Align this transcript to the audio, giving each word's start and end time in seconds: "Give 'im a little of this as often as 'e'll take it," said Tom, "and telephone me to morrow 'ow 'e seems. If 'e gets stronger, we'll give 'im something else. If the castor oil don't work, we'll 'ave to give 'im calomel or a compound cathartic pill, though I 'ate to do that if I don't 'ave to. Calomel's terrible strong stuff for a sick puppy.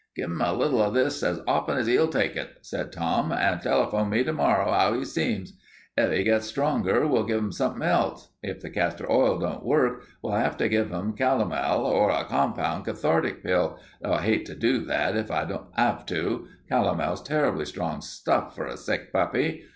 "Give 0.15 0.31
'im 0.31 0.41
a 0.41 0.51
little 0.51 0.81
of 0.81 0.95
this 0.95 1.21
as 1.21 1.41
often 1.47 1.77
as 1.77 1.87
'e'll 1.87 2.07
take 2.07 2.35
it," 2.35 2.57
said 2.63 2.91
Tom, 2.91 3.31
"and 3.31 3.61
telephone 3.61 4.09
me 4.09 4.23
to 4.23 4.33
morrow 4.33 4.71
'ow 4.71 4.95
'e 4.95 5.05
seems. 5.05 5.53
If 5.95 6.11
'e 6.11 6.23
gets 6.23 6.47
stronger, 6.47 7.05
we'll 7.05 7.27
give 7.27 7.37
'im 7.37 7.51
something 7.51 7.83
else. 7.83 8.29
If 8.41 8.61
the 8.61 8.71
castor 8.71 9.05
oil 9.11 9.37
don't 9.37 9.63
work, 9.63 10.01
we'll 10.23 10.33
'ave 10.33 10.57
to 10.57 10.69
give 10.69 10.91
'im 10.91 11.13
calomel 11.13 11.85
or 11.85 12.09
a 12.09 12.23
compound 12.25 12.85
cathartic 12.85 13.43
pill, 13.43 13.77
though 14.01 14.13
I 14.13 14.25
'ate 14.25 14.47
to 14.47 14.55
do 14.55 14.79
that 14.85 15.15
if 15.15 15.29
I 15.29 15.45
don't 15.45 15.67
'ave 15.77 16.05
to. 16.05 16.47
Calomel's 16.67 17.21
terrible 17.21 17.63
strong 17.67 18.01
stuff 18.01 18.55
for 18.55 18.65
a 18.65 18.77
sick 18.77 19.13
puppy. 19.13 19.65